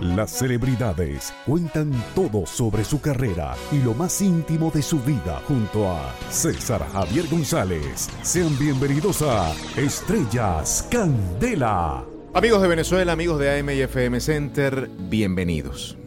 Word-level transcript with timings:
Las 0.00 0.30
celebridades 0.30 1.34
cuentan 1.44 1.90
todo 2.14 2.46
sobre 2.46 2.84
su 2.84 3.00
carrera 3.00 3.56
y 3.72 3.78
lo 3.82 3.94
más 3.94 4.22
íntimo 4.22 4.70
de 4.70 4.80
su 4.80 5.00
vida 5.00 5.42
junto 5.48 5.90
a 5.90 6.14
César 6.30 6.86
Javier 6.92 7.26
González. 7.28 8.08
Sean 8.22 8.56
bienvenidos 8.60 9.22
a 9.22 9.52
Estrellas 9.76 10.86
Candela. 10.88 12.04
Amigos 12.32 12.62
de 12.62 12.68
Venezuela, 12.68 13.12
amigos 13.12 13.40
de 13.40 13.58
AM 13.58 13.70
y 13.70 13.80
FM 13.80 14.20
Center, 14.20 14.88
bienvenidos. 15.10 15.98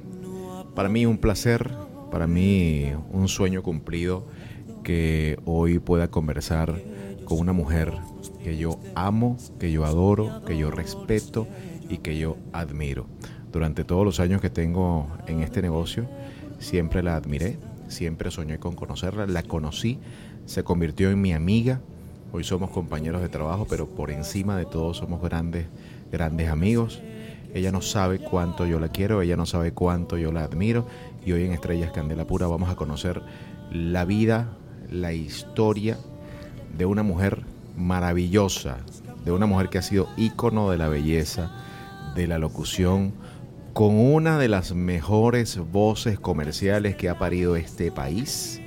Para 0.74 0.88
mí 0.88 1.06
un 1.06 1.18
placer, 1.18 1.70
para 2.12 2.28
mí 2.28 2.94
un 3.12 3.28
sueño 3.28 3.62
cumplido 3.62 4.26
que 4.86 5.38
hoy 5.44 5.80
pueda 5.80 6.10
conversar 6.10 6.82
con 7.26 7.40
una 7.40 7.52
mujer 7.52 7.92
que 8.42 8.56
yo 8.56 8.80
amo, 8.96 9.36
que 9.60 9.70
yo 9.70 9.84
adoro, 9.84 10.44
que 10.46 10.58
yo 10.58 10.72
respeto 10.72 11.46
y 11.90 11.98
que 11.98 12.18
yo 12.18 12.38
admiro. 12.54 13.08
Durante 13.52 13.84
todos 13.84 14.06
los 14.06 14.20
años 14.20 14.42
que 14.42 14.50
tengo 14.50 15.08
en 15.28 15.42
este 15.42 15.62
negocio, 15.62 16.08
siempre 16.60 17.04
la 17.04 17.16
admiré, 17.16 17.58
siempre 17.90 18.32
soñé 18.32 18.60
con 18.60 18.76
conocerla, 18.76 19.28
la 19.28 19.44
conocí, 19.44 20.00
se 20.46 20.64
convirtió 20.64 21.12
en 21.12 21.22
mi 21.22 21.34
amiga, 21.34 21.82
hoy 22.32 22.44
somos 22.44 22.70
compañeros 22.70 23.22
de 23.22 23.30
trabajo, 23.30 23.68
pero 23.70 23.88
por 23.88 24.10
encima 24.10 24.56
de 24.58 24.66
todo 24.66 24.94
somos 24.94 25.22
grandes, 25.22 25.68
grandes 26.12 26.50
amigos. 26.50 27.02
Ella 27.54 27.74
no 27.74 27.82
sabe 27.82 28.20
cuánto 28.20 28.66
yo 28.66 28.80
la 28.80 28.88
quiero, 28.88 29.22
ella 29.22 29.36
no 29.36 29.46
sabe 29.46 29.74
cuánto 29.74 30.18
yo 30.18 30.32
la 30.32 30.44
admiro 30.44 30.88
y 31.26 31.34
hoy 31.34 31.44
en 31.44 31.52
Estrellas 31.52 31.92
Candela 31.92 32.26
Pura 32.26 32.48
vamos 32.48 32.70
a 32.70 32.76
conocer 32.76 33.22
la 33.72 34.06
vida, 34.06 34.48
la 34.90 35.12
historia 35.12 35.98
de 36.78 36.86
una 36.86 37.04
mujer 37.04 37.44
maravillosa, 37.78 38.78
de 39.26 39.34
una 39.34 39.46
mujer 39.46 39.68
que 39.70 39.78
ha 39.78 39.82
sido 39.82 40.08
ícono 40.16 40.72
de 40.72 40.78
la 40.78 40.88
belleza, 40.88 41.52
de 42.16 42.28
la 42.28 42.40
locución, 42.40 43.14
con 43.74 43.96
una 43.98 44.38
de 44.38 44.48
las 44.48 44.74
mejores 44.74 45.58
voces 45.58 46.20
comerciales 46.20 46.96
que 46.96 47.10
ha 47.10 47.18
parido 47.18 47.56
este 47.56 47.92
país, 47.92 48.60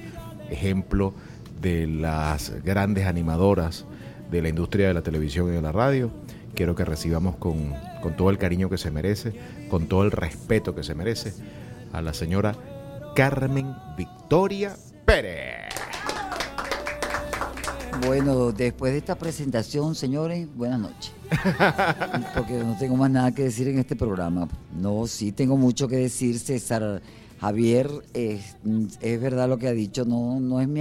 ejemplo 0.51 1.15
de 1.61 1.87
las 1.87 2.53
grandes 2.65 3.07
animadoras 3.07 3.85
de 4.31 4.43
la 4.43 4.49
industria 4.49 4.89
de 4.89 4.95
la 4.95 5.03
televisión 5.03 5.49
y 5.49 5.53
de 5.53 5.63
la 5.63 5.73
radio. 5.73 6.11
Quiero 6.55 6.75
que 6.75 6.85
recibamos 6.85 7.37
con, 7.37 7.75
con 8.03 8.17
todo 8.17 8.31
el 8.31 8.39
cariño 8.39 8.71
que 8.71 8.79
se 8.79 8.91
merece, 8.91 9.35
con 9.69 9.87
todo 9.87 10.05
el 10.05 10.11
respeto 10.11 10.75
que 10.75 10.83
se 10.83 10.95
merece, 10.95 11.35
a 11.93 12.01
la 12.01 12.15
señora 12.15 12.57
Carmen 13.15 13.75
Victoria 13.97 14.77
Pérez. 15.05 15.75
Bueno, 18.07 18.53
después 18.53 18.93
de 18.93 18.99
esta 18.99 19.17
presentación, 19.17 19.95
señores, 19.95 20.49
buenas 20.55 20.81
noches. 20.81 21.14
Porque 22.35 22.55
no 22.55 22.77
tengo 22.79 22.97
más 22.97 23.11
nada 23.11 23.33
que 23.33 23.45
decir 23.45 23.69
en 23.69 23.79
este 23.79 23.97
programa. 23.97 24.49
No, 24.79 25.07
sí 25.07 25.33
tengo 25.33 25.57
mucho 25.57 25.89
que 25.89 25.97
decir, 25.97 26.39
César. 26.39 27.03
Javier, 27.41 27.91
es, 28.15 28.57
es 29.03 29.21
verdad 29.21 29.51
lo 29.51 29.59
que 29.59 29.69
ha 29.69 29.73
dicho, 29.73 30.07
no, 30.07 30.41
no, 30.41 30.63
es 30.63 30.69
mi, 30.69 30.81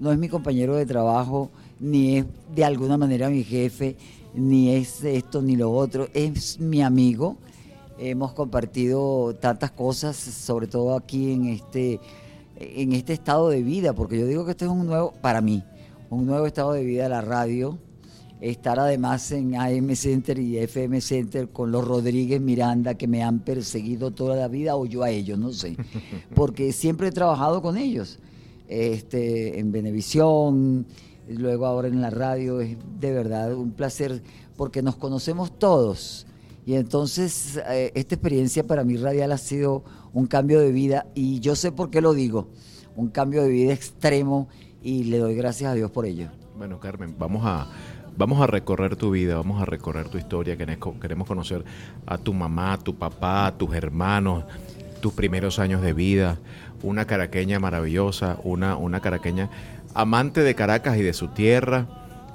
no 0.00 0.10
es 0.10 0.18
mi 0.18 0.28
compañero 0.28 0.74
de 0.74 0.84
trabajo, 0.84 1.50
ni 1.78 2.18
es 2.18 2.26
de 2.56 2.64
alguna 2.64 2.96
manera 2.96 3.28
mi 3.28 3.44
jefe, 3.44 3.96
ni 4.34 4.74
es 4.74 5.04
esto 5.04 5.42
ni 5.42 5.54
lo 5.54 5.70
otro, 5.70 6.08
es 6.12 6.58
mi 6.58 6.82
amigo. 6.82 7.36
Hemos 7.98 8.32
compartido 8.32 9.36
tantas 9.36 9.70
cosas, 9.70 10.16
sobre 10.16 10.66
todo 10.66 10.96
aquí 10.96 11.34
en 11.34 11.46
este, 11.46 12.00
en 12.56 12.94
este 12.94 13.12
estado 13.12 13.48
de 13.50 13.62
vida, 13.62 13.92
porque 13.92 14.18
yo 14.18 14.26
digo 14.26 14.44
que 14.44 14.52
este 14.52 14.64
es 14.64 14.72
un 14.72 14.86
nuevo, 14.86 15.12
para 15.20 15.40
mí, 15.40 15.62
un 16.10 16.26
nuevo 16.26 16.46
estado 16.46 16.72
de 16.72 16.82
vida 16.82 17.04
de 17.04 17.10
la 17.10 17.20
radio 17.20 17.78
estar 18.42 18.78
además 18.80 19.30
en 19.30 19.54
AM 19.54 19.94
Center 19.94 20.38
y 20.38 20.58
FM 20.58 21.00
Center 21.00 21.48
con 21.48 21.70
los 21.70 21.86
Rodríguez 21.86 22.40
Miranda 22.40 22.94
que 22.94 23.06
me 23.06 23.22
han 23.22 23.38
perseguido 23.38 24.10
toda 24.10 24.34
la 24.34 24.48
vida 24.48 24.74
o 24.74 24.84
yo 24.84 25.04
a 25.04 25.10
ellos, 25.10 25.38
no 25.38 25.52
sé, 25.52 25.76
porque 26.34 26.72
siempre 26.72 27.08
he 27.08 27.12
trabajado 27.12 27.62
con 27.62 27.76
ellos, 27.76 28.18
este, 28.66 29.60
en 29.60 29.70
Venevisión, 29.70 30.86
luego 31.28 31.66
ahora 31.66 31.86
en 31.86 32.00
la 32.00 32.10
radio, 32.10 32.60
es 32.60 32.76
de 32.98 33.12
verdad 33.12 33.54
un 33.54 33.70
placer 33.70 34.22
porque 34.56 34.82
nos 34.82 34.96
conocemos 34.96 35.56
todos. 35.56 36.26
Y 36.66 36.74
entonces 36.74 37.60
eh, 37.68 37.92
esta 37.94 38.16
experiencia 38.16 38.66
para 38.66 38.84
mí 38.84 38.96
radial 38.96 39.32
ha 39.32 39.38
sido 39.38 39.84
un 40.12 40.26
cambio 40.26 40.60
de 40.60 40.72
vida 40.72 41.06
y 41.14 41.40
yo 41.40 41.54
sé 41.54 41.70
por 41.70 41.90
qué 41.90 42.00
lo 42.00 42.12
digo, 42.12 42.48
un 42.96 43.08
cambio 43.08 43.42
de 43.42 43.50
vida 43.50 43.72
extremo 43.72 44.48
y 44.82 45.04
le 45.04 45.18
doy 45.18 45.34
gracias 45.36 45.70
a 45.70 45.74
Dios 45.74 45.90
por 45.92 46.06
ello. 46.06 46.30
Bueno, 46.56 46.78
Carmen, 46.78 47.16
vamos 47.18 47.42
a 47.44 47.68
vamos 48.16 48.40
a 48.40 48.46
recorrer 48.46 48.96
tu 48.96 49.10
vida, 49.10 49.36
vamos 49.36 49.60
a 49.60 49.64
recorrer 49.64 50.08
tu 50.08 50.18
historia, 50.18 50.56
queremos 50.56 51.26
conocer 51.26 51.64
a 52.06 52.18
tu 52.18 52.34
mamá, 52.34 52.74
a 52.74 52.78
tu 52.78 52.96
papá, 52.96 53.46
a 53.46 53.56
tus 53.56 53.74
hermanos, 53.74 54.44
tus 55.00 55.12
primeros 55.12 55.58
años 55.58 55.82
de 55.82 55.92
vida, 55.92 56.38
una 56.82 57.06
caraqueña 57.06 57.58
maravillosa, 57.58 58.38
una, 58.44 58.76
una 58.76 59.00
caraqueña 59.00 59.50
amante 59.94 60.42
de 60.42 60.54
Caracas 60.54 60.96
y 60.96 61.02
de 61.02 61.12
su 61.12 61.28
tierra, 61.28 61.86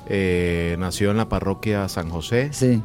eh, 0.08 0.76
nació 0.80 1.12
en 1.12 1.18
la 1.18 1.30
parroquia 1.30 1.88
San 1.90 2.10
José. 2.10 2.50
Sí. 2.52 2.82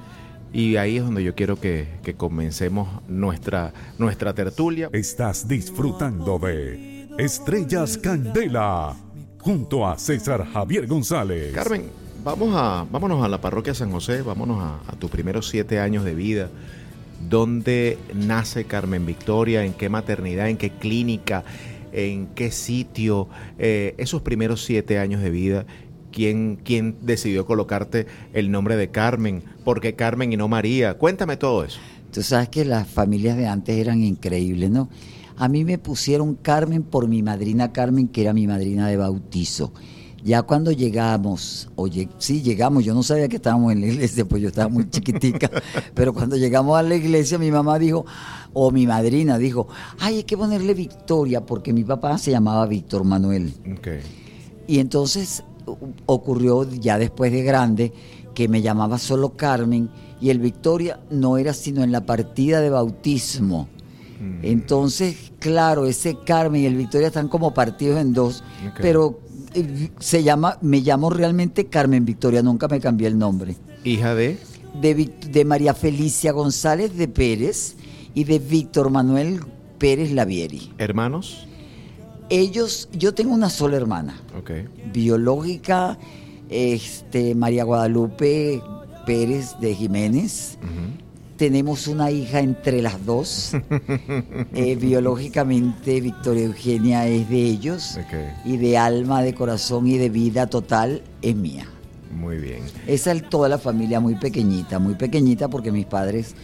Y 0.52 0.76
ahí 0.76 0.98
es 0.98 1.04
donde 1.04 1.24
yo 1.24 1.34
quiero 1.34 1.58
que, 1.58 1.88
que 2.02 2.14
comencemos 2.14 2.88
nuestra, 3.08 3.72
nuestra 3.98 4.34
tertulia. 4.34 4.90
Estás 4.92 5.48
disfrutando 5.48 6.38
de 6.38 7.08
Estrellas 7.18 7.96
Candela 7.96 8.94
junto 9.38 9.88
a 9.88 9.98
César 9.98 10.46
Javier 10.52 10.86
González. 10.86 11.54
Carmen, 11.54 11.90
vamos 12.22 12.54
a, 12.54 12.86
vámonos 12.90 13.24
a 13.24 13.28
la 13.28 13.40
parroquia 13.40 13.74
San 13.74 13.90
José, 13.90 14.22
vámonos 14.22 14.62
a, 14.62 14.96
tus 14.96 15.10
primeros 15.10 15.48
siete 15.48 15.80
años 15.80 16.04
de 16.04 16.14
vida. 16.14 16.48
¿Dónde 17.28 17.98
nace 18.14 18.64
Carmen 18.64 19.06
Victoria? 19.06 19.64
¿En 19.64 19.74
qué 19.74 19.88
maternidad? 19.88 20.48
¿En 20.48 20.56
qué 20.56 20.70
clínica? 20.70 21.44
¿En 21.92 22.26
qué 22.28 22.50
sitio? 22.50 23.28
Eh, 23.58 23.94
esos 23.98 24.22
primeros 24.22 24.64
siete 24.64 24.98
años 24.98 25.22
de 25.22 25.30
vida, 25.30 25.66
¿quién, 26.10 26.58
¿quién 26.64 26.96
decidió 27.02 27.46
colocarte 27.46 28.06
el 28.32 28.50
nombre 28.50 28.76
de 28.76 28.90
Carmen? 28.90 29.42
¿Por 29.64 29.80
qué 29.80 29.94
Carmen 29.94 30.32
y 30.32 30.36
no 30.36 30.48
María? 30.48 30.94
Cuéntame 30.94 31.36
todo 31.36 31.64
eso. 31.64 31.78
Tú 32.12 32.22
sabes 32.22 32.48
que 32.48 32.64
las 32.64 32.88
familias 32.88 33.36
de 33.36 33.46
antes 33.46 33.76
eran 33.76 34.02
increíbles, 34.02 34.70
¿no? 34.70 34.88
A 35.36 35.48
mí 35.48 35.64
me 35.64 35.78
pusieron 35.78 36.34
Carmen 36.34 36.82
por 36.82 37.08
mi 37.08 37.22
madrina 37.22 37.72
Carmen, 37.72 38.08
que 38.08 38.22
era 38.22 38.32
mi 38.32 38.46
madrina 38.46 38.88
de 38.88 38.96
bautizo. 38.96 39.72
Ya 40.24 40.42
cuando 40.42 40.70
llegamos, 40.70 41.68
oye, 41.74 42.08
sí 42.18 42.42
llegamos, 42.42 42.84
yo 42.84 42.94
no 42.94 43.02
sabía 43.02 43.28
que 43.28 43.36
estábamos 43.36 43.72
en 43.72 43.80
la 43.80 43.88
iglesia, 43.88 44.24
pues 44.24 44.40
yo 44.40 44.48
estaba 44.48 44.68
muy 44.68 44.88
chiquitica, 44.88 45.50
pero 45.94 46.14
cuando 46.14 46.36
llegamos 46.36 46.78
a 46.78 46.82
la 46.82 46.94
iglesia 46.94 47.38
mi 47.38 47.50
mamá 47.50 47.78
dijo, 47.78 48.06
o 48.52 48.70
mi 48.70 48.86
madrina 48.86 49.36
dijo, 49.36 49.66
ay, 49.98 50.18
hay 50.18 50.24
que 50.24 50.36
ponerle 50.36 50.74
Victoria, 50.74 51.44
porque 51.44 51.72
mi 51.72 51.82
papá 51.82 52.18
se 52.18 52.30
llamaba 52.30 52.66
Víctor 52.66 53.02
Manuel. 53.02 53.52
Y 54.68 54.78
entonces 54.78 55.42
ocurrió 56.06 56.68
ya 56.70 56.98
después 56.98 57.32
de 57.32 57.42
grande 57.42 57.92
que 58.34 58.48
me 58.48 58.62
llamaba 58.62 58.98
solo 58.98 59.30
Carmen 59.36 59.90
y 60.20 60.30
el 60.30 60.38
Victoria 60.38 61.00
no 61.10 61.36
era 61.36 61.52
sino 61.52 61.82
en 61.82 61.92
la 61.92 62.06
partida 62.06 62.60
de 62.60 62.70
bautismo. 62.70 63.68
Mm. 64.20 64.44
Entonces, 64.44 65.32
claro, 65.38 65.86
ese 65.86 66.16
Carmen 66.24 66.62
y 66.62 66.66
el 66.66 66.76
Victoria 66.76 67.08
están 67.08 67.28
como 67.28 67.52
partidos 67.52 68.00
en 68.00 68.12
dos, 68.12 68.44
pero 68.80 69.18
se 69.98 70.22
llama, 70.22 70.58
me 70.60 70.80
llamo 70.80 71.10
realmente 71.10 71.66
Carmen 71.66 72.04
Victoria, 72.04 72.42
nunca 72.42 72.68
me 72.68 72.80
cambié 72.80 73.08
el 73.08 73.18
nombre. 73.18 73.56
¿Hija 73.84 74.14
de? 74.14 74.38
De, 74.80 75.44
María 75.44 75.74
Felicia 75.74 76.32
González 76.32 76.96
de 76.96 77.08
Pérez 77.08 77.76
y 78.14 78.24
de 78.24 78.38
Víctor 78.38 78.90
Manuel 78.90 79.40
Pérez 79.78 80.12
Lavieri. 80.12 80.72
¿Hermanos? 80.78 81.46
Ellos, 82.30 82.88
yo 82.92 83.12
tengo 83.12 83.34
una 83.34 83.50
sola 83.50 83.76
hermana. 83.76 84.20
Biológica, 84.92 85.98
este, 86.48 87.34
María 87.34 87.64
Guadalupe 87.64 88.62
Pérez 89.04 89.56
de 89.60 89.74
Jiménez 89.74 90.58
tenemos 91.42 91.88
una 91.88 92.08
hija 92.12 92.38
entre 92.38 92.80
las 92.82 93.04
dos. 93.04 93.52
Eh, 94.54 94.76
biológicamente 94.76 96.00
Victoria 96.00 96.44
Eugenia 96.44 97.06
es 97.06 97.28
de 97.28 97.38
ellos 97.38 97.98
y 98.44 98.58
de 98.58 98.76
alma, 98.76 99.22
de 99.22 99.34
corazón 99.34 99.86
y 99.86 99.96
de 99.96 100.08
vida 100.10 100.46
total 100.46 101.02
es 101.22 101.34
mía. 101.34 101.66
Muy 102.14 102.36
bien. 102.36 102.62
Esa 102.86 103.12
es 103.12 103.28
toda 103.28 103.48
la 103.48 103.58
familia 103.58 103.98
muy 103.98 104.14
pequeñita, 104.16 104.78
muy 104.78 104.94
pequeñita 104.94 105.48
porque 105.48 105.72
mis 105.72 105.86
padres 105.86 106.34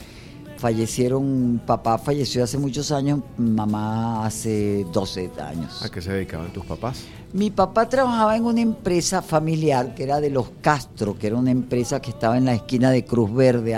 fallecieron, 0.56 1.60
papá 1.66 1.98
falleció 1.98 2.42
hace 2.42 2.58
muchos 2.58 2.90
años, 2.90 3.20
mamá 3.36 4.26
hace 4.26 4.86
12 4.92 5.30
años. 5.40 5.82
¿A 5.82 5.90
qué 5.90 6.00
se 6.00 6.12
dedicaban 6.12 6.52
tus 6.52 6.64
papás? 6.64 7.04
Mi 7.32 7.50
papá 7.50 7.88
trabajaba 7.88 8.36
en 8.36 8.44
una 8.44 8.60
empresa 8.60 9.22
familiar 9.22 9.94
que 9.94 10.04
era 10.04 10.20
de 10.20 10.30
los 10.30 10.50
Castro, 10.62 11.18
que 11.18 11.26
era 11.28 11.36
una 11.36 11.50
empresa 11.50 12.00
que 12.00 12.10
estaba 12.10 12.38
en 12.38 12.46
la 12.46 12.54
esquina 12.54 12.90
de 12.90 13.04
Cruz 13.04 13.32
Verde, 13.32 13.76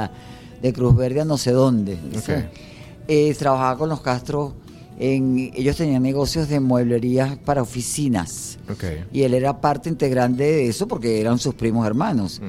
de 0.63 0.73
Cruz 0.73 0.97
Verde 0.97 1.21
a 1.21 1.25
no 1.25 1.39
sé 1.39 1.53
dónde. 1.53 1.99
Eh, 3.09 3.35
trabajaba 3.35 3.79
con 3.79 3.89
los 3.89 4.01
Castro. 4.01 4.55
En, 4.99 5.51
ellos 5.55 5.77
tenían 5.77 6.03
negocios 6.03 6.49
de 6.49 6.61
mueblería 6.61 7.39
para 7.45 7.63
oficinas. 7.63 8.59
Y 9.13 9.23
él 9.23 9.35
era 9.35 9.61
parte 9.61 9.89
integrante 9.89 10.43
de 10.45 10.69
eso 10.69 10.87
porque 10.87 11.21
eran 11.21 11.39
sus 11.39 11.55
primos 11.55 11.87
hermanos. 11.87 12.41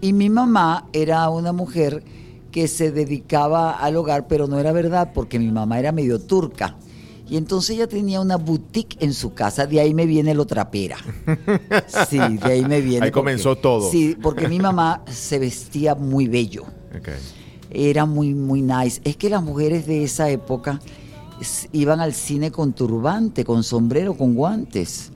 Y 0.00 0.12
mi 0.12 0.28
mamá 0.28 0.88
era 0.92 1.28
una 1.30 1.52
mujer 1.52 2.02
que 2.50 2.66
se 2.68 2.90
dedicaba 2.90 3.72
al 3.72 3.96
hogar, 3.96 4.26
pero 4.26 4.46
no 4.46 4.58
era 4.58 4.72
verdad 4.72 5.12
porque 5.14 5.38
mi 5.38 5.50
mamá 5.50 5.78
era 5.78 5.92
medio 5.92 6.18
turca. 6.18 6.76
Y 7.28 7.36
entonces 7.36 7.76
ella 7.76 7.86
tenía 7.86 8.20
una 8.20 8.36
boutique 8.36 8.96
en 8.98 9.14
su 9.14 9.34
casa, 9.34 9.64
de 9.64 9.78
ahí 9.78 9.94
me 9.94 10.04
viene 10.04 10.34
lo 10.34 10.46
trapera. 10.46 10.96
Sí, 12.08 12.18
de 12.18 12.52
ahí 12.52 12.64
me 12.64 12.80
viene. 12.80 13.06
Ahí 13.06 13.12
comenzó 13.12 13.56
todo. 13.56 13.88
Sí, 13.88 14.16
porque 14.20 14.48
mi 14.48 14.58
mamá 14.58 15.04
se 15.08 15.38
vestía 15.38 15.94
muy 15.94 16.26
bello. 16.26 16.64
Era 17.70 18.06
muy, 18.06 18.34
muy 18.34 18.62
nice. 18.62 19.00
Es 19.04 19.16
que 19.16 19.30
las 19.30 19.42
mujeres 19.42 19.86
de 19.86 20.04
esa 20.04 20.30
época 20.30 20.80
iban 21.72 22.00
al 22.00 22.12
cine 22.14 22.50
con 22.50 22.72
turbante, 22.72 23.44
con 23.44 23.62
sombrero, 23.62 24.14
con 24.14 24.34
guantes. 24.34 25.12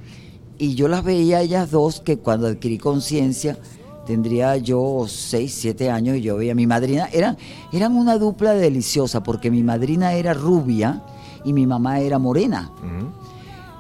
Y 0.58 0.74
yo 0.74 0.88
las 0.88 1.04
veía 1.04 1.40
ellas 1.40 1.70
dos 1.70 2.00
que 2.00 2.18
cuando 2.18 2.46
adquirí 2.46 2.78
conciencia, 2.78 3.58
tendría 4.06 4.56
yo 4.56 5.06
6, 5.08 5.52
7 5.52 5.90
años 5.90 6.16
y 6.16 6.22
yo 6.22 6.36
veía 6.36 6.52
a 6.52 6.54
mi 6.54 6.66
madrina. 6.66 7.08
Eran, 7.12 7.36
eran 7.72 7.96
una 7.96 8.18
dupla 8.18 8.54
deliciosa 8.54 9.22
porque 9.22 9.50
mi 9.50 9.62
madrina 9.62 10.12
era 10.14 10.34
rubia 10.34 11.02
y 11.44 11.52
mi 11.52 11.66
mamá 11.66 12.00
era 12.00 12.18
morena. 12.18 12.70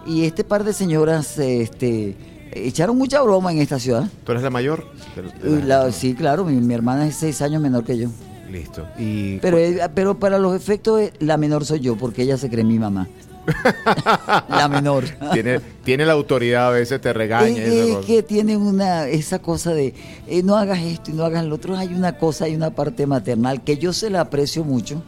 Y 0.06 0.24
este 0.24 0.44
par 0.44 0.64
de 0.64 0.72
señoras 0.72 1.38
este, 1.38 2.16
echaron 2.52 2.98
mucha 2.98 3.22
broma 3.22 3.52
en 3.52 3.58
esta 3.58 3.78
ciudad. 3.78 4.08
¿Tú 4.24 4.32
eres 4.32 4.44
la 4.44 4.50
mayor? 4.50 4.86
sí, 5.92 6.14
claro, 6.14 6.44
mi, 6.44 6.74
hermana 6.74 7.06
es 7.06 7.16
6 7.16 7.42
años 7.42 7.62
menor 7.62 7.84
que 7.84 7.96
yo. 7.96 8.08
Listo. 8.54 8.86
pero, 9.42 9.58
eh, 9.58 9.80
pero 9.96 10.16
para 10.20 10.38
los 10.38 10.54
efectos, 10.54 11.00
eh, 11.00 11.12
la 11.18 11.36
menor 11.36 11.64
soy 11.64 11.80
yo, 11.80 11.96
porque 11.96 12.22
ella 12.22 12.38
se 12.38 12.48
cree 12.48 12.62
mi 12.62 12.78
mamá. 12.78 13.08
la 14.48 14.68
menor. 14.68 15.06
Tiene, 15.32 15.58
tiene 15.82 16.06
la 16.06 16.12
autoridad, 16.12 16.68
a 16.68 16.70
veces 16.70 17.00
te 17.00 17.12
regaña. 17.12 17.60
Es, 17.64 17.96
que 18.06 18.22
tiene 18.22 18.56
una, 18.56 19.08
esa 19.08 19.40
cosa 19.40 19.74
de 19.74 19.92
eh, 20.28 20.44
no 20.44 20.56
hagas 20.56 20.78
esto 20.78 21.10
y 21.10 21.14
no 21.14 21.24
hagas 21.24 21.44
lo 21.44 21.56
otro. 21.56 21.76
Hay 21.76 21.92
una 21.94 22.16
cosa, 22.16 22.44
hay 22.44 22.54
una 22.54 22.70
parte 22.70 23.08
maternal 23.08 23.64
que 23.64 23.76
yo 23.76 23.92
se 23.92 24.08
la 24.08 24.20
aprecio 24.20 24.62
mucho 24.62 25.02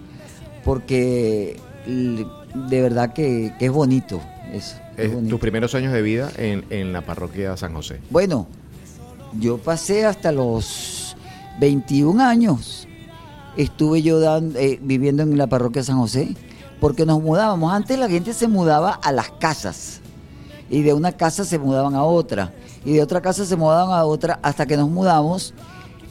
porque 0.65 1.57
de 1.87 2.83
verdad 2.83 3.13
que, 3.13 3.53
es 3.61 3.71
bonito 3.71 4.21
eso. 4.53 4.75
Tus 5.29 5.39
primeros 5.39 5.77
años 5.77 5.93
de 5.93 6.03
vida 6.03 6.33
en, 6.37 6.65
en 6.71 6.93
la 6.93 7.03
parroquia 7.03 7.53
de 7.53 7.57
San 7.57 7.75
José. 7.75 8.01
Bueno, 8.11 8.49
yo 9.39 9.59
pasé 9.59 10.05
hasta 10.05 10.33
los 10.33 11.17
21 11.61 12.21
años. 12.23 12.86
Estuve 13.57 14.03
yo 14.03 14.21
eh, 14.37 14.79
viviendo 14.83 15.23
en 15.23 15.39
la 15.39 15.47
parroquia 15.47 15.83
de 15.83 15.87
San 15.87 15.99
José 15.99 16.37
porque 16.81 17.07
nos 17.07 17.23
mudábamos. 17.23 17.73
Antes 17.73 17.99
la 17.99 18.09
gente 18.09 18.35
se 18.35 18.49
mudaba 18.49 18.93
a 18.93 19.13
las 19.13 19.31
casas 19.31 20.01
y 20.69 20.83
de 20.83 20.93
una 20.93 21.13
casa 21.13 21.45
se 21.45 21.59
mudaban 21.59 21.95
a 21.95 22.03
otra 22.03 22.53
y 22.85 22.93
de 22.93 23.03
otra 23.03 23.21
casa 23.21 23.47
se 23.47 23.57
mudaban 23.57 23.97
a 23.97 24.05
otra 24.05 24.39
hasta 24.43 24.67
que 24.67 24.77
nos 24.77 24.91
mudamos 24.91 25.55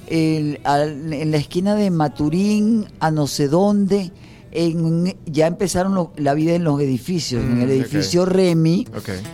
en 0.07 0.59
la 0.63 1.37
esquina 1.37 1.75
de 1.75 1.89
Maturín 1.91 2.87
a 2.99 3.11
no 3.11 3.27
sé 3.27 3.47
dónde. 3.47 4.11
En, 4.51 5.17
ya 5.25 5.47
empezaron 5.47 6.11
la 6.15 6.33
vida 6.33 6.53
en 6.53 6.63
los 6.63 6.79
edificios, 6.79 7.43
en 7.43 7.59
el 7.61 7.67
mm, 7.67 7.71
edificio 7.71 8.25
Remy, 8.25 8.87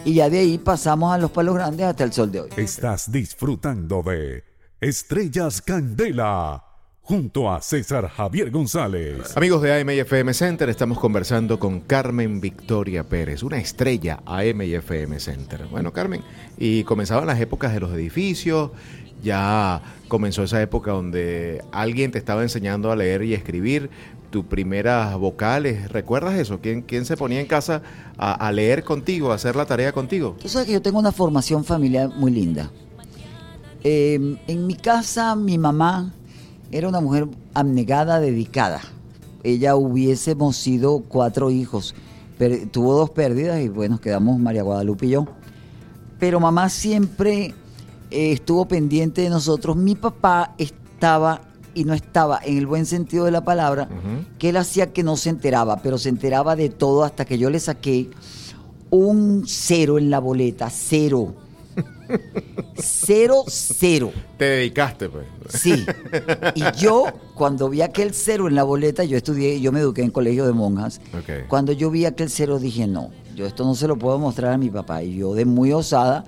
y 0.03 0.15
ya 0.15 0.31
de 0.31 0.39
ahí 0.39 0.57
pasamos 0.57 1.13
a 1.13 1.19
los 1.19 1.29
palos 1.29 1.53
grandes 1.53 1.85
hasta 1.85 2.03
el 2.03 2.11
sol 2.11 2.31
de 2.31 2.41
hoy. 2.41 2.49
Estás 2.57 3.11
disfrutando 3.11 4.01
de 4.01 4.43
Estrellas 4.79 5.61
Candela 5.61 6.70
junto 7.01 7.51
a 7.51 7.61
César 7.61 8.07
Javier 8.07 8.51
González. 8.51 9.35
Amigos 9.35 9.61
de 9.61 9.79
AM 9.79 9.89
FM 9.89 10.33
Center, 10.33 10.69
estamos 10.69 10.99
conversando 10.99 11.59
con 11.59 11.81
Carmen 11.81 12.39
Victoria 12.39 13.03
Pérez, 13.03 13.43
una 13.43 13.57
estrella 13.57 14.21
AM 14.25 14.61
FM 14.61 15.19
Center. 15.19 15.65
Bueno, 15.69 15.91
Carmen, 15.91 16.21
y 16.57 16.83
comenzaban 16.83 17.25
las 17.25 17.39
épocas 17.39 17.73
de 17.73 17.79
los 17.79 17.91
edificios, 17.91 18.71
ya 19.23 19.81
comenzó 20.07 20.43
esa 20.43 20.61
época 20.61 20.91
donde 20.91 21.63
alguien 21.71 22.11
te 22.11 22.19
estaba 22.19 22.43
enseñando 22.43 22.91
a 22.91 22.95
leer 22.95 23.23
y 23.23 23.33
escribir, 23.33 23.89
tus 24.29 24.45
primeras 24.45 25.17
vocales, 25.17 25.91
¿recuerdas 25.91 26.35
eso? 26.35 26.61
¿Quién, 26.61 26.83
quién 26.83 27.05
se 27.05 27.17
ponía 27.17 27.41
en 27.41 27.47
casa 27.47 27.81
a, 28.17 28.49
leer 28.53 28.85
contigo, 28.85 29.31
a 29.31 29.35
hacer 29.35 29.57
la 29.57 29.65
tarea 29.65 29.91
contigo? 29.91 30.37
Tú 30.41 30.47
sabes 30.47 30.67
que 30.67 30.73
yo 30.73 30.81
tengo 30.81 30.99
una 30.99 31.11
formación 31.11 31.65
familiar 31.65 32.09
muy 32.15 32.31
linda. 32.31 32.71
Eh, 33.83 34.37
en 34.47 34.67
mi 34.67 34.75
casa, 34.75 35.35
mi 35.35 35.57
mamá 35.57 36.13
era 36.71 36.87
una 36.87 37.01
mujer 37.01 37.27
abnegada, 37.53 38.19
dedicada. 38.19 38.81
Ella 39.43 39.75
hubiésemos 39.75 40.55
sido 40.55 41.03
cuatro 41.07 41.51
hijos. 41.51 41.95
Pero, 42.37 42.67
tuvo 42.69 42.95
dos 42.95 43.09
pérdidas 43.09 43.61
y 43.61 43.69
bueno, 43.69 43.99
quedamos 43.99 44.39
María 44.39 44.63
Guadalupe 44.63 45.05
y 45.05 45.09
yo. 45.09 45.27
Pero 46.19 46.39
mamá 46.39 46.69
siempre 46.69 47.53
eh, 48.09 48.31
estuvo 48.31 48.67
pendiente 48.67 49.21
de 49.21 49.29
nosotros. 49.29 49.75
Mi 49.75 49.95
papá 49.95 50.55
estaba 50.57 51.41
y 51.73 51.83
no 51.83 51.93
estaba 51.93 52.39
en 52.43 52.57
el 52.57 52.67
buen 52.67 52.85
sentido 52.85 53.25
de 53.25 53.31
la 53.31 53.43
palabra, 53.43 53.87
que 54.37 54.49
él 54.49 54.57
hacía 54.57 54.91
que 54.91 55.03
no 55.03 55.15
se 55.15 55.29
enteraba, 55.29 55.77
pero 55.77 55.97
se 55.97 56.09
enteraba 56.09 56.55
de 56.55 56.69
todo 56.69 57.03
hasta 57.03 57.23
que 57.25 57.37
yo 57.37 57.49
le 57.49 57.59
saqué 57.59 58.09
un 58.89 59.43
cero 59.47 59.97
en 59.97 60.09
la 60.09 60.19
boleta, 60.19 60.69
cero. 60.69 61.33
Cero, 62.75 63.43
cero. 63.47 64.11
Te 64.37 64.45
dedicaste, 64.45 65.09
pues. 65.09 65.25
Sí. 65.49 65.85
Y 66.55 66.63
yo, 66.77 67.05
cuando 67.35 67.69
vi 67.69 67.81
aquel 67.81 68.13
cero 68.13 68.47
en 68.47 68.55
la 68.55 68.63
boleta, 68.63 69.03
yo 69.03 69.17
estudié, 69.17 69.61
yo 69.61 69.71
me 69.71 69.79
eduqué 69.79 70.01
en 70.01 70.11
colegio 70.11 70.45
de 70.45 70.53
monjas. 70.53 70.99
Cuando 71.47 71.71
yo 71.71 71.89
vi 71.89 72.05
aquel 72.05 72.29
cero, 72.29 72.59
dije, 72.59 72.87
no, 72.87 73.11
yo 73.35 73.45
esto 73.45 73.63
no 73.63 73.75
se 73.75 73.87
lo 73.87 73.97
puedo 73.97 74.19
mostrar 74.19 74.53
a 74.53 74.57
mi 74.57 74.69
papá. 74.69 75.03
Y 75.03 75.15
yo, 75.15 75.33
de 75.33 75.45
muy 75.45 75.71
osada, 75.71 76.25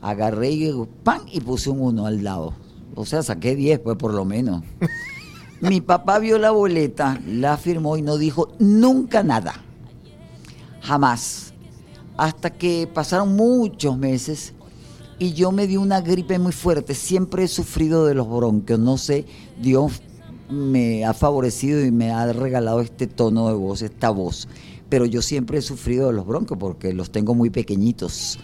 agarré 0.00 0.50
y 0.50 0.72
¡pam! 1.02 1.22
y 1.30 1.40
puse 1.40 1.70
un 1.70 1.80
uno 1.80 2.06
al 2.06 2.22
lado. 2.22 2.54
O 2.94 3.04
sea, 3.04 3.22
saqué 3.22 3.54
10, 3.54 3.80
pues 3.80 3.96
por 3.96 4.14
lo 4.14 4.24
menos. 4.24 4.62
mi 5.60 5.80
papá 5.80 6.18
vio 6.18 6.38
la 6.38 6.50
boleta, 6.50 7.20
la 7.26 7.56
firmó 7.56 7.96
y 7.96 8.02
no 8.02 8.16
dijo 8.16 8.52
nunca 8.58 9.22
nada. 9.22 9.54
Jamás. 10.80 11.52
Hasta 12.16 12.50
que 12.50 12.88
pasaron 12.92 13.36
muchos 13.36 13.98
meses 13.98 14.54
y 15.18 15.32
yo 15.32 15.52
me 15.52 15.66
di 15.66 15.76
una 15.76 16.00
gripe 16.00 16.38
muy 16.38 16.52
fuerte. 16.52 16.94
Siempre 16.94 17.44
he 17.44 17.48
sufrido 17.48 18.06
de 18.06 18.14
los 18.14 18.28
bronquios. 18.28 18.78
No 18.78 18.98
sé, 18.98 19.24
Dios 19.60 20.02
me 20.50 21.04
ha 21.04 21.14
favorecido 21.14 21.84
y 21.84 21.90
me 21.90 22.10
ha 22.10 22.32
regalado 22.32 22.80
este 22.80 23.06
tono 23.06 23.48
de 23.48 23.54
voz, 23.54 23.82
esta 23.82 24.10
voz. 24.10 24.48
Pero 24.88 25.04
yo 25.04 25.22
siempre 25.22 25.58
he 25.58 25.62
sufrido 25.62 26.08
de 26.08 26.12
los 26.12 26.26
bronquios 26.26 26.58
porque 26.58 26.92
los 26.92 27.10
tengo 27.10 27.34
muy 27.34 27.50
pequeñitos. 27.50 28.38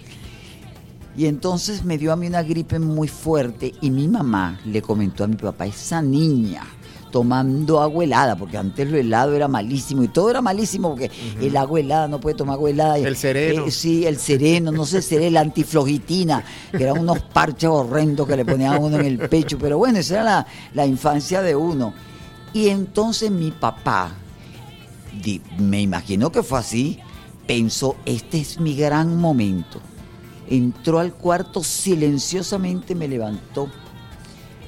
Y 1.17 1.27
entonces 1.27 1.85
me 1.85 1.99
dio 1.99 2.13
a 2.13 2.17
mí 2.17 2.27
una 2.27 2.43
gripe 2.43 2.79
muy 2.79 3.07
fuerte 3.07 3.75
y 3.83 3.91
mi 3.91 4.09
mamá 4.09 4.59
le 4.65 4.81
comentó 4.81 5.25
a 5.25 5.27
mi 5.27 5.37
papá, 5.37 5.67
esa 5.67 6.01
niña 6.01 6.65
tomando 7.13 7.81
agua 7.81 8.03
helada, 8.03 8.35
porque 8.35 8.57
antes 8.57 8.91
lo 8.91 8.97
helado 8.97 9.37
era 9.37 9.47
malísimo 9.47 10.03
y 10.03 10.09
todo 10.09 10.31
era 10.31 10.41
malísimo 10.41 10.89
porque 10.89 11.11
el 11.41 11.57
agua 11.57 11.79
helada 11.79 12.09
no 12.09 12.19
puede 12.19 12.35
tomar 12.35 12.55
agua 12.55 12.71
helada. 12.71 12.99
El 12.99 13.17
sereno. 13.17 13.67
Eh, 13.67 13.71
sí, 13.71 14.05
el 14.07 14.17
sereno, 14.17 14.73
no 14.73 14.85
sé, 14.85 15.03
seré 15.03 15.31
la 15.31 15.43
antiflogitina, 15.43 16.43
que 16.73 16.83
eran 16.83 16.99
unos 16.99 17.21
parches 17.21 17.69
horrendos 17.69 18.27
que 18.27 18.37
le 18.37 18.45
ponían 18.45 18.75
a 18.75 18.79
uno 18.79 18.99
en 18.99 19.07
el 19.07 19.19
pecho, 19.29 19.59
pero 19.59 19.79
bueno, 19.79 19.99
esa 19.99 20.15
era 20.15 20.25
la, 20.25 20.47
la 20.75 20.87
infancia 20.87 21.43
de 21.43 21.55
uno. 21.55 21.93
Y 22.55 22.69
entonces 22.69 23.31
mi 23.31 23.51
papá, 23.51 24.13
me 25.59 25.81
imagino 25.83 26.33
que 26.33 26.43
fue 26.43 26.59
así, 26.59 26.99
pensó, 27.47 27.97
este 28.07 28.41
es 28.41 28.59
mi 28.59 28.75
gran 28.75 29.21
momento. 29.21 29.81
Entró 30.49 30.99
al 30.99 31.13
cuarto 31.13 31.63
silenciosamente, 31.63 32.95
me 32.95 33.07
levantó 33.07 33.69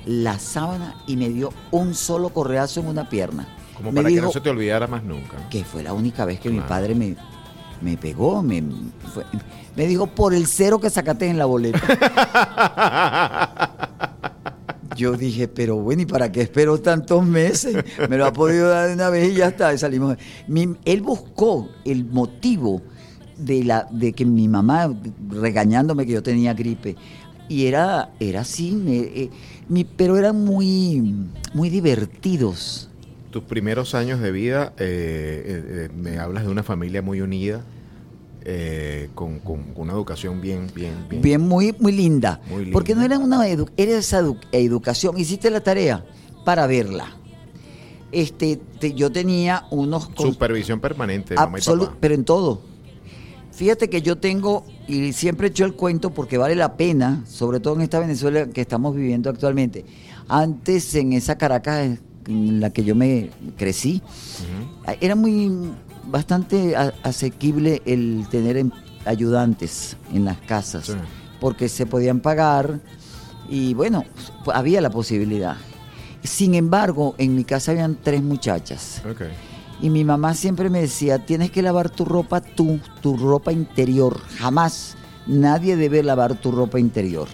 la 0.06 0.38
sábana 0.38 0.96
y 1.06 1.16
me 1.16 1.28
dio 1.28 1.52
un 1.70 1.94
solo 1.94 2.30
correazo 2.30 2.80
en 2.80 2.88
una 2.88 3.08
pierna. 3.08 3.46
Como 3.76 3.92
para 3.92 4.08
que 4.08 4.20
no 4.20 4.30
se 4.30 4.40
te 4.40 4.50
olvidara 4.50 4.86
más 4.86 5.02
nunca. 5.02 5.48
Que 5.48 5.64
fue 5.64 5.82
la 5.82 5.92
única 5.92 6.24
vez 6.24 6.40
que 6.40 6.50
mi 6.50 6.60
padre 6.60 6.94
me, 6.94 7.16
me 7.80 7.96
pegó, 7.96 8.42
me, 8.42 8.62
me 9.76 9.86
dijo 9.86 10.06
por 10.06 10.34
el 10.34 10.46
cero 10.46 10.80
que 10.80 10.90
sacaste 10.90 11.26
en 11.26 11.38
la 11.38 11.46
boleta. 11.46 11.80
Yo 14.96 15.16
dije, 15.16 15.48
pero 15.48 15.76
bueno, 15.76 16.02
¿y 16.02 16.06
para 16.06 16.30
qué 16.30 16.42
espero 16.42 16.78
tantos 16.78 17.26
meses? 17.26 17.84
Me 18.08 18.16
lo 18.16 18.26
ha 18.26 18.32
podido 18.32 18.68
dar 18.68 18.88
de 18.88 18.94
una 18.94 19.10
vez 19.10 19.32
y 19.32 19.34
ya 19.34 19.48
está, 19.48 19.76
salimos. 19.76 20.16
él 20.84 21.02
buscó 21.02 21.68
el 21.84 22.04
motivo 22.04 22.80
de, 23.36 23.64
la, 23.64 23.88
de 23.90 24.12
que 24.12 24.24
mi 24.24 24.48
mamá, 24.48 24.94
regañándome 25.30 26.06
que 26.06 26.12
yo 26.12 26.22
tenía 26.22 26.54
gripe, 26.54 26.96
y 27.48 27.66
era, 27.66 28.10
era 28.20 28.40
así, 28.40 28.82
eh, 28.86 29.30
pero 29.96 30.16
eran 30.16 30.44
muy, 30.44 31.28
muy 31.52 31.70
divertidos. 31.70 32.88
Tus 33.30 33.42
primeros 33.44 33.94
años 33.94 34.20
de 34.20 34.32
vida, 34.32 34.72
eh, 34.78 35.88
eh, 35.88 35.88
me 35.94 36.18
hablas 36.18 36.44
de 36.44 36.50
una 36.50 36.62
familia 36.62 37.02
muy 37.02 37.20
unida, 37.20 37.64
con, 39.14 39.40
una 39.74 39.94
educación 39.94 40.40
bien, 40.40 40.66
bien, 40.74 41.06
bien. 41.08 41.22
Bien, 41.22 41.40
muy, 41.40 41.74
muy 41.78 41.92
linda. 41.92 42.40
Porque 42.72 42.94
no 42.94 43.02
era 43.02 43.18
una 43.18 43.46
era 43.46 43.66
esa 43.76 44.22
educación. 44.52 45.18
Hiciste 45.18 45.50
la 45.50 45.62
tarea 45.62 46.04
para 46.44 46.66
verla. 46.66 47.16
Este, 48.12 48.60
yo 48.94 49.10
tenía 49.10 49.64
unos... 49.70 50.10
Supervisión 50.16 50.78
permanente. 50.78 51.34
pero 52.00 52.14
en 52.14 52.24
todo 52.24 52.73
Fíjate 53.54 53.88
que 53.88 54.02
yo 54.02 54.16
tengo, 54.16 54.66
y 54.88 55.12
siempre 55.12 55.46
he 55.46 55.50
hecho 55.50 55.64
el 55.64 55.74
cuento 55.74 56.10
porque 56.10 56.38
vale 56.38 56.56
la 56.56 56.76
pena, 56.76 57.22
sobre 57.28 57.60
todo 57.60 57.76
en 57.76 57.82
esta 57.82 58.00
Venezuela 58.00 58.46
que 58.46 58.60
estamos 58.60 58.96
viviendo 58.96 59.30
actualmente. 59.30 59.84
Antes 60.28 60.94
en 60.96 61.12
esa 61.12 61.38
Caracas 61.38 61.98
en 62.26 62.60
la 62.60 62.70
que 62.70 62.82
yo 62.82 62.96
me 62.96 63.30
crecí, 63.56 64.02
era 65.00 65.14
muy 65.14 65.52
bastante 66.06 66.74
asequible 67.04 67.80
el 67.84 68.26
tener 68.28 68.64
ayudantes 69.04 69.96
en 70.12 70.24
las 70.24 70.38
casas, 70.38 70.96
porque 71.40 71.68
se 71.68 71.86
podían 71.86 72.20
pagar 72.20 72.80
y 73.48 73.74
bueno, 73.74 74.04
había 74.52 74.80
la 74.80 74.90
posibilidad. 74.90 75.56
Sin 76.22 76.54
embargo, 76.54 77.14
en 77.18 77.36
mi 77.36 77.44
casa 77.44 77.70
habían 77.70 77.98
tres 78.02 78.22
muchachas. 78.22 79.02
Y 79.84 79.90
mi 79.90 80.02
mamá 80.02 80.32
siempre 80.32 80.70
me 80.70 80.80
decía, 80.80 81.26
tienes 81.26 81.50
que 81.50 81.60
lavar 81.60 81.90
tu 81.90 82.06
ropa 82.06 82.40
tú, 82.40 82.80
tu 83.02 83.18
ropa 83.18 83.52
interior. 83.52 84.18
Jamás 84.38 84.96
nadie 85.26 85.76
debe 85.76 86.02
lavar 86.02 86.40
tu 86.40 86.52
ropa 86.52 86.80
interior. 86.80 87.28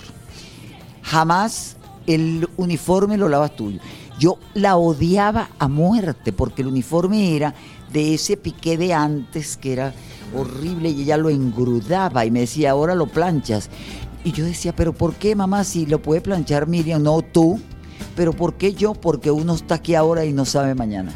Jamás 1.00 1.76
el 2.08 2.48
uniforme 2.56 3.16
lo 3.18 3.28
lavas 3.28 3.54
tú. 3.54 3.78
Yo 4.18 4.36
la 4.52 4.76
odiaba 4.76 5.50
a 5.60 5.68
muerte 5.68 6.32
porque 6.32 6.62
el 6.62 6.66
uniforme 6.66 7.36
era 7.36 7.54
de 7.92 8.14
ese 8.14 8.36
piqué 8.36 8.76
de 8.76 8.94
antes 8.94 9.56
que 9.56 9.74
era 9.74 9.94
horrible 10.36 10.90
y 10.90 11.02
ella 11.02 11.18
lo 11.18 11.30
engrudaba 11.30 12.26
y 12.26 12.32
me 12.32 12.40
decía, 12.40 12.72
ahora 12.72 12.96
lo 12.96 13.06
planchas. 13.06 13.70
Y 14.24 14.32
yo 14.32 14.44
decía, 14.44 14.74
pero 14.74 14.92
¿por 14.92 15.14
qué 15.14 15.36
mamá 15.36 15.62
si 15.62 15.86
lo 15.86 16.02
puede 16.02 16.20
planchar 16.20 16.66
Miriam? 16.66 17.00
No 17.00 17.22
tú. 17.22 17.60
Pero 18.16 18.32
¿por 18.32 18.54
qué 18.54 18.74
yo? 18.74 18.94
Porque 18.94 19.30
uno 19.30 19.54
está 19.54 19.76
aquí 19.76 19.94
ahora 19.94 20.24
y 20.24 20.32
no 20.32 20.44
sabe 20.44 20.74
mañana. 20.74 21.12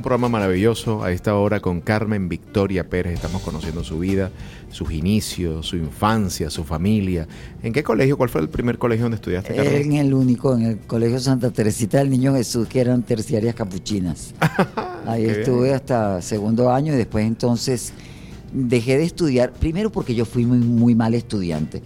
Un 0.00 0.04
programa 0.04 0.30
maravilloso 0.30 1.04
a 1.04 1.12
esta 1.12 1.34
hora 1.36 1.60
con 1.60 1.82
Carmen 1.82 2.30
Victoria 2.30 2.88
Pérez. 2.88 3.12
Estamos 3.12 3.42
conociendo 3.42 3.84
su 3.84 3.98
vida, 3.98 4.30
sus 4.70 4.92
inicios, 4.92 5.66
su 5.66 5.76
infancia, 5.76 6.48
su 6.48 6.64
familia. 6.64 7.28
¿En 7.62 7.74
qué 7.74 7.82
colegio? 7.82 8.16
¿Cuál 8.16 8.30
fue 8.30 8.40
el 8.40 8.48
primer 8.48 8.78
colegio 8.78 9.04
donde 9.04 9.16
estudiaste, 9.16 9.54
Carmen? 9.54 9.74
En 9.74 9.92
el 9.92 10.14
único, 10.14 10.56
en 10.56 10.62
el 10.62 10.78
Colegio 10.78 11.20
Santa 11.20 11.50
Teresita 11.50 11.98
del 11.98 12.08
Niño 12.08 12.34
Jesús, 12.34 12.66
que 12.66 12.80
eran 12.80 13.02
terciarias 13.02 13.54
capuchinas. 13.54 14.32
Ahí 15.06 15.26
estuve 15.26 15.74
hasta 15.74 16.22
segundo 16.22 16.72
año 16.72 16.94
y 16.94 16.96
después 16.96 17.26
entonces 17.26 17.92
dejé 18.54 18.96
de 18.96 19.04
estudiar. 19.04 19.52
Primero 19.52 19.92
porque 19.92 20.14
yo 20.14 20.24
fui 20.24 20.46
muy, 20.46 20.60
muy 20.60 20.94
mal 20.94 21.12
estudiante 21.12 21.82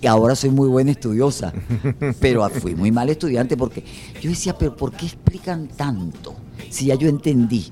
y 0.00 0.06
ahora 0.06 0.34
soy 0.34 0.48
muy 0.48 0.68
buena 0.68 0.92
estudiosa, 0.92 1.52
pero 2.20 2.48
fui 2.48 2.74
muy 2.74 2.90
mal 2.90 3.10
estudiante 3.10 3.54
porque 3.56 3.84
yo 4.22 4.30
decía, 4.30 4.56
pero 4.56 4.74
¿por 4.74 4.92
qué 4.92 5.04
explican 5.04 5.68
tanto? 5.68 6.36
Si 6.68 6.86
ya 6.86 6.94
yo 6.94 7.08
entendí. 7.08 7.70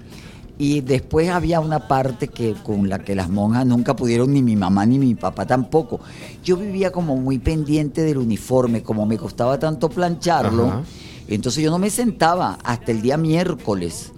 Y 0.60 0.80
después 0.80 1.28
había 1.28 1.60
una 1.60 1.86
parte 1.86 2.28
que 2.28 2.54
con 2.54 2.88
la 2.88 2.98
que 2.98 3.14
las 3.14 3.28
monjas 3.28 3.64
nunca 3.64 3.94
pudieron, 3.94 4.32
ni 4.32 4.42
mi 4.42 4.56
mamá 4.56 4.84
ni 4.86 4.98
mi 4.98 5.14
papá 5.14 5.46
tampoco. 5.46 6.00
Yo 6.42 6.56
vivía 6.56 6.90
como 6.90 7.16
muy 7.16 7.38
pendiente 7.38 8.02
del 8.02 8.18
uniforme, 8.18 8.82
como 8.82 9.06
me 9.06 9.16
costaba 9.16 9.58
tanto 9.58 9.88
plancharlo. 9.88 10.82
Entonces 11.28 11.62
yo 11.62 11.70
no 11.70 11.78
me 11.78 11.90
sentaba 11.90 12.58
hasta 12.64 12.90
el 12.90 13.02
día 13.02 13.16
miércoles 13.16 14.12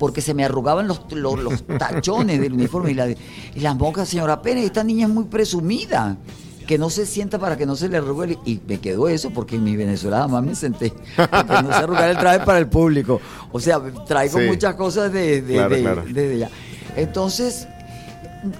porque 0.00 0.20
se 0.20 0.34
me 0.34 0.44
arrugaban 0.44 0.88
los, 0.88 1.00
los, 1.12 1.62
tachones 1.78 2.40
del 2.40 2.54
uniforme. 2.54 2.90
Y, 2.90 3.58
y 3.58 3.60
las 3.60 3.76
monjas, 3.76 4.08
señora 4.08 4.42
Pérez, 4.42 4.64
esta 4.64 4.82
niña 4.82 5.06
es 5.06 5.12
muy 5.12 5.24
presumida 5.24 6.18
que 6.66 6.78
no 6.78 6.90
se 6.90 7.06
sienta 7.06 7.38
para 7.38 7.56
que 7.56 7.66
no 7.66 7.76
se 7.76 7.88
le 7.88 7.98
arrugue. 7.98 8.38
Y 8.44 8.60
me 8.66 8.78
quedó 8.78 9.08
eso 9.08 9.30
porque 9.30 9.56
en 9.56 9.64
mi 9.64 9.76
Venezuela 9.76 10.26
más 10.28 10.42
me 10.42 10.54
senté. 10.54 10.92
Porque 11.16 11.62
no 11.62 11.68
se 11.68 11.74
arrugar 11.74 12.10
el 12.10 12.18
traje 12.18 12.40
para 12.40 12.58
el 12.58 12.66
público. 12.66 13.20
O 13.52 13.60
sea, 13.60 13.80
traigo 14.06 14.38
muchas 14.40 14.74
cosas 14.74 15.12
de, 15.12 15.42
de, 15.42 16.34
allá. 16.34 16.50
Entonces, 16.96 17.66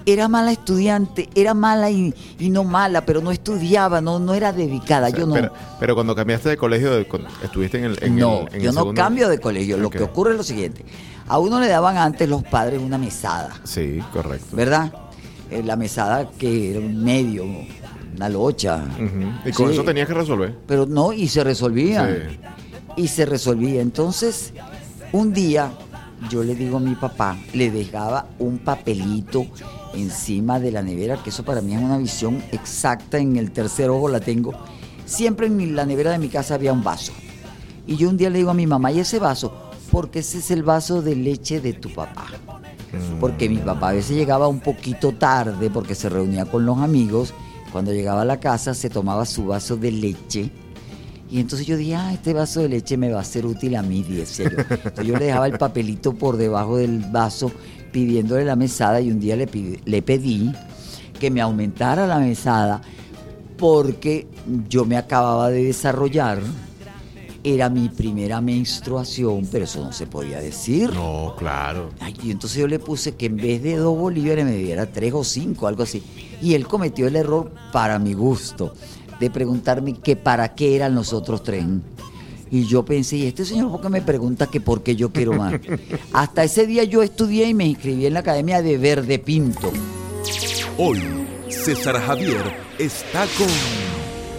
era 0.05 0.27
mala 0.27 0.51
estudiante, 0.51 1.29
era 1.35 1.53
mala 1.53 1.89
y, 1.89 2.13
no 2.39 2.63
mala, 2.63 3.05
pero 3.05 3.21
no 3.21 3.31
estudiaba, 3.31 4.01
no, 4.01 4.19
no 4.19 4.33
era 4.33 4.51
dedicada. 4.51 5.09
yo 5.09 5.25
no. 5.25 5.35
Pero, 5.79 5.95
cuando 5.95 6.15
cambiaste 6.15 6.49
de 6.49 6.57
colegio, 6.57 7.05
estuviste 7.43 7.77
en 7.77 7.85
el. 7.85 8.15
no, 8.15 8.47
yo 8.49 8.71
no 8.71 8.93
cambio 8.93 9.29
de 9.29 9.39
colegio. 9.39 9.77
Lo 9.77 9.89
que 9.89 10.03
ocurre 10.03 10.31
es 10.31 10.37
lo 10.37 10.43
siguiente: 10.43 10.85
a 11.27 11.39
uno 11.39 11.59
le 11.59 11.67
daban 11.67 11.97
antes 11.97 12.27
los 12.29 12.43
padres 12.43 12.81
una 12.81 12.97
mesada. 12.97 13.59
Sí, 13.63 14.01
correcto. 14.13 14.55
¿Verdad? 14.55 14.93
Eh, 15.51 15.61
la 15.63 15.75
mesada 15.75 16.29
que 16.31 16.71
era 16.71 16.79
un 16.79 17.03
medio, 17.03 17.45
una 18.15 18.29
locha. 18.29 18.83
Y 19.45 19.51
con 19.51 19.71
eso 19.71 19.83
tenías 19.83 20.07
que 20.07 20.13
resolver. 20.13 20.55
Pero 20.67 20.85
no, 20.85 21.13
y 21.13 21.27
se 21.27 21.43
resolvía. 21.43 22.29
Y 22.97 23.07
se 23.07 23.25
resolvía. 23.25 23.81
Entonces, 23.81 24.53
un 25.11 25.33
día 25.33 25.71
yo 26.29 26.43
le 26.43 26.55
digo 26.55 26.77
a 26.77 26.79
mi 26.79 26.95
papá, 26.95 27.37
le 27.53 27.71
dejaba 27.71 28.27
un 28.39 28.57
papelito 28.59 29.45
encima 29.93 30.59
de 30.59 30.71
la 30.71 30.81
nevera, 30.81 31.17
que 31.17 31.29
eso 31.29 31.43
para 31.43 31.61
mí 31.61 31.73
es 31.73 31.81
una 31.81 31.97
visión 31.97 32.43
exacta, 32.51 33.17
en 33.17 33.35
el 33.37 33.51
tercer 33.51 33.89
ojo 33.89 34.09
la 34.09 34.19
tengo. 34.19 34.53
Siempre 35.05 35.47
en 35.47 35.75
la 35.75 35.85
nevera 35.85 36.11
de 36.11 36.17
mi 36.17 36.29
casa 36.29 36.55
había 36.55 36.73
un 36.73 36.83
vaso. 36.83 37.13
Y 37.87 37.97
yo 37.97 38.09
un 38.09 38.17
día 38.17 38.29
le 38.29 38.39
digo 38.39 38.51
a 38.51 38.55
mi 38.55 38.65
mamá, 38.65 38.91
¿y 38.91 38.99
ese 38.99 39.19
vaso? 39.19 39.71
Porque 39.91 40.19
ese 40.19 40.39
es 40.39 40.51
el 40.51 40.63
vaso 40.63 41.01
de 41.01 41.15
leche 41.15 41.61
de 41.61 41.73
tu 41.73 41.93
papá. 41.93 42.25
Mm. 42.91 43.19
Porque 43.19 43.47
mi 43.47 43.57
papá 43.57 43.89
a 43.89 43.93
veces 43.93 44.15
llegaba 44.15 44.47
un 44.47 44.59
poquito 44.59 45.11
tarde 45.11 45.69
porque 45.69 45.95
se 45.95 46.09
reunía 46.09 46.45
con 46.45 46.65
los 46.65 46.79
amigos 46.79 47.33
cuando 47.75 47.91
llegaba 47.91 48.21
a 48.21 48.25
la 48.25 48.39
casa 48.39 48.73
se 48.73 48.89
tomaba 48.89 49.25
su 49.25 49.47
vaso 49.47 49.75
de 49.75 49.91
leche. 49.91 50.49
Y 51.29 51.41
entonces 51.41 51.67
yo 51.67 51.75
dije, 51.75 51.95
ah, 51.95 52.13
este 52.13 52.33
vaso 52.33 52.61
de 52.61 52.69
leche 52.69 52.95
me 52.95 53.11
va 53.11 53.19
a 53.19 53.23
ser 53.25 53.45
útil 53.45 53.75
a 53.75 53.81
mí, 53.81 54.01
decía 54.01 54.49
yo. 54.49 54.59
Entonces 54.59 55.05
yo 55.05 55.17
le 55.17 55.25
dejaba 55.25 55.45
el 55.47 55.57
papelito 55.57 56.13
por 56.13 56.37
debajo 56.37 56.77
del 56.77 57.01
vaso 57.11 57.51
pidiéndole 57.91 58.45
la 58.45 58.55
mesada 58.55 59.01
y 59.01 59.11
un 59.11 59.19
día 59.19 59.35
le, 59.35 59.49
le 59.83 60.01
pedí 60.01 60.53
que 61.19 61.29
me 61.29 61.41
aumentara 61.41 62.07
la 62.07 62.17
mesada 62.17 62.81
porque 63.57 64.25
yo 64.69 64.85
me 64.85 64.95
acababa 64.95 65.49
de 65.49 65.65
desarrollar 65.65 66.39
era 67.45 67.69
mi 67.69 67.89
primera 67.89 68.41
menstruación, 68.41 69.47
pero 69.51 69.65
eso 69.65 69.79
no 69.83 69.93
se 69.93 70.07
podía 70.07 70.39
decir. 70.39 70.91
No, 70.91 71.35
claro. 71.37 71.91
y 72.23 72.31
entonces 72.31 72.59
yo 72.59 72.67
le 72.67 72.79
puse 72.79 73.13
que 73.13 73.27
en 73.27 73.37
vez 73.37 73.61
de 73.61 73.75
dos 73.75 73.95
bolívares 73.95 74.43
me 74.43 74.57
diera 74.57 74.87
tres 74.87 75.13
o 75.13 75.23
cinco, 75.23 75.67
algo 75.67 75.83
así. 75.83 76.01
Y 76.41 76.55
él 76.55 76.67
cometió 76.67 77.07
el 77.07 77.15
error, 77.15 77.51
para 77.71 77.99
mi 77.99 78.13
gusto, 78.13 78.73
de 79.19 79.29
preguntarme 79.29 79.93
que 79.93 80.15
para 80.15 80.55
qué 80.55 80.75
eran 80.75 80.95
los 80.95 81.13
otros 81.13 81.43
tres. 81.43 81.63
Y 82.49 82.65
yo 82.65 82.83
pensé, 82.83 83.17
¿y 83.17 83.27
este 83.27 83.45
señor 83.45 83.69
por 83.69 83.81
qué 83.81 83.89
me 83.89 84.01
pregunta 84.01 84.47
que 84.47 84.59
por 84.59 84.81
qué 84.81 84.95
yo 84.95 85.11
quiero 85.11 85.33
más? 85.33 85.53
Hasta 86.13 86.43
ese 86.43 86.65
día 86.65 86.83
yo 86.83 87.03
estudié 87.03 87.47
y 87.47 87.53
me 87.53 87.67
inscribí 87.67 88.07
en 88.07 88.15
la 88.15 88.21
Academia 88.21 88.63
de 88.63 88.79
Verde 88.79 89.19
Pinto. 89.19 89.71
Hoy, 90.79 90.99
César 91.49 91.99
Javier 92.01 92.41
está 92.79 93.27
con... 93.37 93.94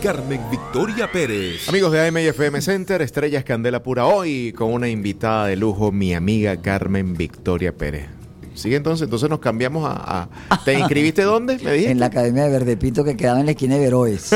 Carmen 0.06 0.40
Victoria 0.52 1.10
Pérez. 1.10 1.68
Amigos 1.68 1.90
de 1.90 2.06
AM 2.06 2.16
FM 2.18 2.60
Center, 2.60 3.02
Estrellas 3.02 3.42
Candela 3.42 3.82
Pura, 3.82 4.06
hoy 4.06 4.52
con 4.52 4.72
una 4.72 4.88
invitada 4.88 5.48
de 5.48 5.56
lujo, 5.56 5.90
mi 5.90 6.14
amiga 6.14 6.56
Carmen 6.58 7.14
Victoria 7.14 7.76
Pérez. 7.76 8.06
Sigue 8.54 8.76
entonces, 8.76 9.06
entonces 9.06 9.28
nos 9.28 9.40
cambiamos 9.40 9.84
a... 9.84 10.28
¿Te 10.64 10.74
inscribiste 10.78 11.22
dónde? 11.22 11.58
¿Me 11.58 11.90
En 11.90 11.98
la 11.98 12.06
Academia 12.06 12.44
de 12.44 12.50
Verde 12.50 12.76
Pinto 12.76 13.02
que 13.02 13.16
quedaba 13.16 13.40
en 13.40 13.46
la 13.46 13.50
esquina 13.50 13.74
de 13.74 13.80
Veroes. 13.80 14.30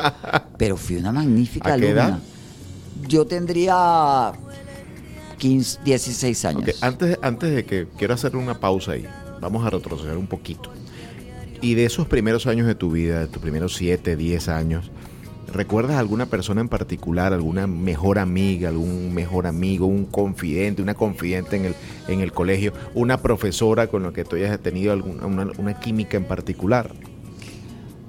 Pero 0.58 0.76
fui 0.76 0.96
una 0.96 1.10
magnífica 1.10 1.72
alumna. 1.72 2.20
Yo 3.08 3.24
tendría 3.24 4.30
15, 5.38 5.78
16 5.86 6.44
años. 6.44 6.82
Antes, 6.82 7.18
antes 7.22 7.54
de 7.54 7.64
que 7.64 7.86
quiero 7.96 8.12
hacer 8.12 8.36
una 8.36 8.60
pausa 8.60 8.92
ahí, 8.92 9.06
vamos 9.40 9.66
a 9.66 9.70
retroceder 9.70 10.18
un 10.18 10.26
poquito. 10.26 10.70
Y 11.62 11.76
de 11.76 11.86
esos 11.86 12.06
primeros 12.06 12.46
años 12.46 12.66
de 12.66 12.74
tu 12.74 12.90
vida, 12.90 13.20
de 13.20 13.26
tus 13.28 13.40
primeros 13.40 13.74
7, 13.76 14.16
10 14.16 14.48
años, 14.48 14.90
¿recuerdas 15.54 15.96
alguna 15.96 16.26
persona 16.26 16.60
en 16.60 16.68
particular, 16.68 17.32
alguna 17.32 17.66
mejor 17.66 18.18
amiga, 18.18 18.68
algún 18.68 19.14
mejor 19.14 19.46
amigo, 19.46 19.86
un 19.86 20.04
confidente, 20.04 20.82
una 20.82 20.94
confidente 20.94 21.56
en 21.56 21.64
el, 21.66 21.74
en 22.08 22.20
el 22.20 22.32
colegio, 22.32 22.72
una 22.94 23.22
profesora 23.22 23.86
con 23.86 24.02
la 24.02 24.12
que 24.12 24.24
tú 24.24 24.36
hayas 24.36 24.58
tenido 24.58 24.92
alguna, 24.92 25.52
una, 25.56 25.80
química 25.80 26.16
en 26.16 26.24
particular? 26.24 26.90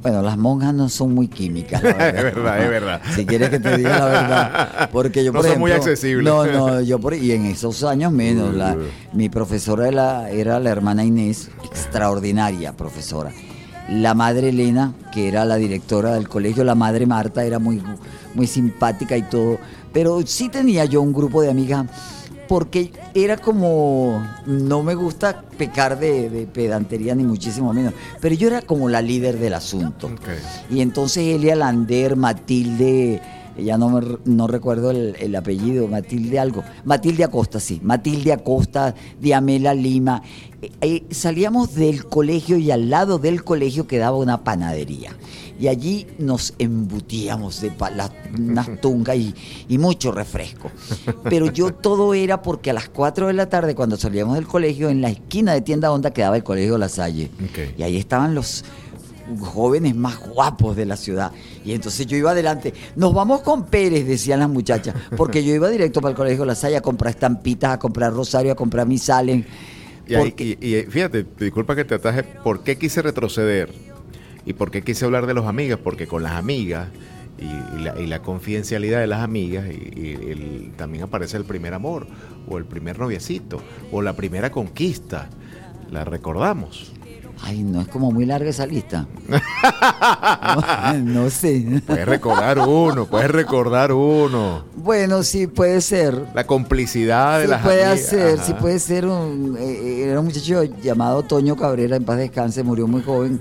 Bueno, 0.02 0.22
las 0.22 0.38
monjas 0.38 0.74
no 0.74 0.90
son 0.90 1.14
muy 1.14 1.28
químicas. 1.28 1.84
es 1.84 1.94
verdad, 1.94 2.62
es 2.62 2.70
verdad. 2.70 3.02
Si 3.16 3.26
quieres 3.26 3.50
que 3.50 3.60
te 3.60 3.78
diga 3.78 4.00
la 4.00 4.06
verdad. 4.06 4.90
Porque 4.92 5.24
yo, 5.24 5.32
no 5.32 5.42
son 5.42 5.60
muy 5.60 5.72
accesibles. 5.72 6.26
No, 6.26 6.46
no, 6.46 6.82
yo 6.82 7.00
por 7.00 7.16
y 7.16 7.32
en 7.32 7.46
esos 7.46 7.84
años 7.84 8.12
menos. 8.12 8.54
La, 8.54 8.78
mi 9.14 9.30
profesora 9.30 9.88
era, 9.88 10.30
era 10.30 10.60
la 10.60 10.70
hermana 10.70 11.04
Inés, 11.04 11.50
extraordinaria 11.64 12.74
profesora 12.74 13.32
la 13.90 14.14
madre 14.14 14.50
Elena, 14.50 14.94
que 15.12 15.28
era 15.28 15.46
la 15.46 15.56
directora 15.58 16.14
del 16.14 16.28
colegio, 16.28 16.64
la 16.64 16.76
madre 16.76 17.06
Marta 17.06 17.46
era 17.46 17.60
muy, 17.60 17.82
muy 18.34 18.48
simpática 18.48 19.18
y 19.18 19.24
todo, 19.24 19.60
pero 19.94 20.22
sí 20.26 20.50
tenía 20.50 20.86
yo 20.86 21.02
un 21.02 21.14
grupo 21.14 21.42
de 21.42 21.50
amigas 21.50 21.86
porque 22.48 22.92
era 23.14 23.38
como, 23.38 24.24
no 24.46 24.84
me 24.84 24.96
gusta 24.96 25.44
pecar 25.58 26.00
de, 26.00 26.48
pedantería 26.54 27.16
ni 27.16 27.24
muchísimo 27.24 27.74
menos, 27.74 27.94
pero 28.22 28.36
yo 28.36 28.48
era 28.48 28.62
como 28.62 28.90
la 28.90 29.02
líder 29.02 29.40
del 29.40 29.54
asunto. 29.54 30.12
Y 30.70 30.82
entonces 30.82 31.36
Elia 31.36 31.56
Lander, 31.56 32.16
Matilde, 32.16 33.22
ya 33.58 33.78
no, 33.78 34.02
no 34.26 34.48
recuerdo 34.48 34.92
el, 34.92 35.36
apellido, 35.36 35.88
Matilde 35.88 36.40
algo, 36.40 36.64
Matilde 36.84 37.24
Acosta, 37.24 37.60
sí, 37.60 37.80
Matilde 37.84 38.34
Acosta, 38.34 38.96
Diamela 39.20 39.74
Lima, 39.74 40.22
eh, 40.62 40.72
eh, 40.82 41.04
salíamos 41.12 41.76
del 41.76 42.06
colegio 42.06 42.58
y 42.58 42.72
al 42.72 42.90
lado 42.90 43.20
del 43.20 43.44
colegio 43.44 43.88
quedaba 43.88 44.18
una 44.18 44.44
panadería. 44.44 45.16
y 45.58 45.68
allí 45.68 46.06
nos 46.18 46.54
embutíamos 46.60 47.62
de 47.62 47.72
las 47.96 48.12
unas 48.38 48.70
tungas 48.82 49.16
y, 49.16 49.34
y 49.70 49.78
mucho 49.78 50.12
refresco. 50.12 50.70
Pero 51.24 51.52
yo 51.52 51.74
todo 51.74 52.14
era 52.14 52.42
porque 52.42 52.72
a 52.72 52.74
las 52.74 52.90
4 52.90 53.28
de 53.28 53.34
la 53.34 53.48
tarde, 53.48 53.76
cuando 53.76 53.96
salíamos 53.96 54.36
del 54.36 54.48
colegio, 54.48 54.90
en 54.90 55.02
la 55.02 55.10
esquina 55.10 55.54
de 55.54 55.62
Tienda 55.62 55.92
Honda 55.92 56.12
quedaba 56.12 56.36
el 56.36 56.44
colegio 56.44 56.78
La 56.78 56.90
Salle. 56.90 57.32
Y 57.78 57.84
ahí 57.84 57.96
estaban 57.98 58.36
los 58.36 58.66
jóvenes 59.40 59.96
más 59.96 60.20
guapos 60.20 60.76
de 60.76 60.86
la 60.86 60.96
ciudad. 60.98 61.32
Y 61.64 61.74
entonces 61.74 62.06
yo 62.06 62.16
iba 62.18 62.32
adelante. 62.32 62.74
Nos 62.96 63.14
vamos 63.14 63.42
con 63.42 63.66
Pérez, 63.66 64.06
decían 64.06 64.40
las 64.40 64.50
muchachas, 64.50 64.96
porque 65.18 65.44
yo 65.44 65.54
iba 65.54 65.70
directo 65.70 66.02
para 66.02 66.12
el 66.12 66.16
colegio 66.18 66.46
La 66.46 66.56
Salle 66.56 66.78
a 66.78 66.82
comprar 66.82 67.12
estampitas, 67.12 67.72
a 67.74 67.80
comprar 67.80 68.14
rosario, 68.14 68.52
a 68.52 68.56
comprar 68.56 68.88
misales. 68.88 69.46
Y, 70.08 70.14
ahí- 70.14 70.30
Porque- 70.30 70.58
y- 70.62 70.76
y 70.76 70.84
fíjate, 70.84 71.26
disculpa 71.40 71.76
que 71.76 71.86
te 71.86 71.96
ataje, 71.96 72.24
¿por 72.24 72.64
qué 72.64 72.78
quise 72.78 73.02
retroceder? 73.02 73.74
¿Y 74.46 74.54
por 74.54 74.70
qué 74.70 74.84
quise 74.84 75.06
hablar 75.06 75.26
de 75.26 75.34
los 75.34 75.48
amigas? 75.48 75.80
Porque 75.84 76.06
con 76.06 76.22
las 76.22 76.34
amigas 76.34 76.90
y, 77.40 77.46
y 77.80 77.84
la, 77.84 78.00
y 78.00 78.06
la 78.06 78.22
confidencialidad 78.22 79.00
de 79.00 79.08
las 79.08 79.22
amigas, 79.24 79.66
y, 79.68 80.00
y 80.00 80.14
el- 80.30 80.72
también 80.78 81.04
aparece 81.06 81.36
el 81.38 81.46
primer 81.46 81.74
amor, 81.74 82.06
o 82.48 82.60
el 82.60 82.66
primer 82.66 83.00
noviecito, 83.00 83.60
o 83.92 84.04
la 84.04 84.14
primera 84.16 84.52
conquista. 84.52 85.30
La 85.90 86.04
recordamos. 86.06 86.92
Ay, 87.42 87.64
no 87.64 87.82
es 87.82 87.88
como 87.90 88.12
muy 88.12 88.26
larga 88.26 88.50
esa 88.50 88.66
lista. 88.66 89.06
no, 89.28 90.94
no 91.24 91.30
sé. 91.30 91.82
Puedes 91.86 92.06
recordar 92.08 92.60
uno, 92.60 93.06
puedes 93.06 93.30
recordar 93.30 93.92
uno. 93.92 94.64
Bueno, 94.76 95.22
sí, 95.24 95.48
puede 95.48 95.82
ser. 95.82 96.26
La 96.34 96.46
complicidad 96.48 97.40
de 97.40 97.46
Sí 97.46 97.52
las 97.52 97.62
puede 97.62 97.84
amigas. 97.86 98.06
ser, 98.08 98.40
sí 98.40 98.54
puede 98.54 98.80
ser. 98.80 99.06
Un, 99.06 99.58
eh, 99.60 100.04
era 100.10 100.20
un 100.20 100.26
muchacho 100.26 100.64
llamado 100.64 101.24
Toño 101.24 101.56
Cabrera, 101.56 101.96
en 101.98 102.06
paz 102.06 102.18
descanse, 102.18 102.64
murió 102.64 102.88
muy 102.88 103.04
joven. 103.04 103.40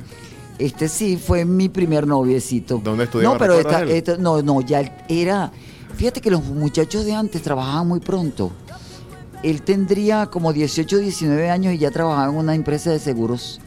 Este 0.58 0.88
sí 0.88 1.16
fue 1.16 1.44
mi 1.44 1.68
primer 1.68 2.06
noviecito. 2.06 2.80
¿Dónde 2.82 3.04
estudiaba? 3.04 3.34
No, 3.34 3.38
pero 3.38 3.56
¿Recuerdas 3.56 3.82
esta, 3.90 4.12
esta- 4.12 4.22
no, 4.22 4.42
no, 4.42 4.60
ya 4.60 5.04
era. 5.08 5.50
Fíjate 5.96 6.20
que 6.20 6.30
los 6.30 6.44
muchachos 6.44 7.04
de 7.04 7.14
antes 7.14 7.42
trabajaban 7.42 7.86
muy 7.88 8.00
pronto. 8.00 8.50
Él 9.42 9.62
tendría 9.62 10.26
como 10.26 10.52
18, 10.52 10.98
19 10.98 11.50
años 11.50 11.74
y 11.74 11.78
ya 11.78 11.90
trabajaba 11.90 12.30
en 12.32 12.36
una 12.38 12.54
empresa 12.54 12.90
de 12.90 12.98
seguros. 12.98 13.60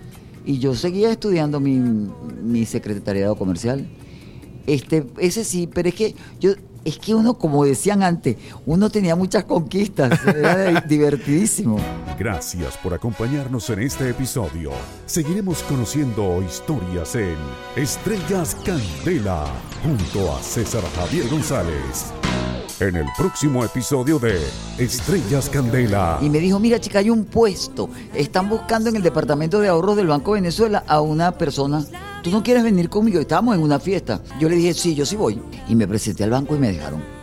Y 0.47 0.59
yo 0.59 0.73
seguía 0.73 1.11
estudiando 1.11 1.59
mi, 1.59 1.77
mi 1.77 2.65
secretariado 2.65 3.35
comercial. 3.35 3.85
Este, 4.65 5.05
ese 5.19 5.43
sí, 5.43 5.67
pero 5.67 5.89
es 5.89 5.95
que 5.95 6.15
yo, 6.39 6.53
es 6.85 6.97
que 6.99 7.13
uno, 7.13 7.37
como 7.37 7.65
decían 7.65 8.01
antes, 8.01 8.37
uno 8.65 8.89
tenía 8.89 9.17
muchas 9.17 9.43
conquistas, 9.43 10.25
era 10.25 10.79
divertidísimo. 10.87 11.77
Gracias 12.17 12.77
por 12.77 12.93
acompañarnos 12.93 13.69
en 13.71 13.79
este 13.81 14.09
episodio. 14.09 14.71
Seguiremos 15.05 15.63
conociendo 15.63 16.41
historias 16.41 17.13
en 17.15 17.35
Estrellas 17.75 18.55
Candela 18.63 19.47
junto 19.83 20.33
a 20.33 20.41
César 20.41 20.83
Javier 20.95 21.27
González. 21.27 22.13
En 22.79 22.95
el 22.95 23.07
próximo 23.17 23.65
episodio 23.65 24.19
de 24.19 24.39
Estrellas 24.77 25.49
Candela. 25.49 26.19
Y 26.21 26.29
me 26.29 26.37
dijo, 26.37 26.59
mira 26.59 26.79
chica, 26.79 26.99
hay 26.99 27.09
un 27.09 27.25
puesto, 27.25 27.89
están 28.13 28.49
buscando 28.49 28.89
en 28.89 28.95
el 28.95 29.01
departamento 29.01 29.59
de 29.59 29.67
ahorros 29.67 29.97
del 29.97 30.05
Banco 30.05 30.35
de 30.35 30.41
Venezuela 30.41 30.83
a 30.87 31.01
una 31.01 31.31
persona. 31.31 31.83
¿Tú 32.21 32.29
no 32.29 32.43
quieres 32.43 32.63
venir 32.63 32.87
conmigo? 32.87 33.19
Estábamos 33.19 33.55
en 33.55 33.63
una 33.63 33.79
fiesta. 33.79 34.21
Yo 34.39 34.47
le 34.47 34.55
dije, 34.57 34.75
sí, 34.75 34.93
yo 34.93 35.07
sí 35.07 35.15
voy. 35.15 35.41
Y 35.67 35.73
me 35.73 35.87
presenté 35.87 36.23
al 36.23 36.29
banco 36.29 36.55
y 36.55 36.59
me 36.59 36.71
dejaron. 36.71 37.16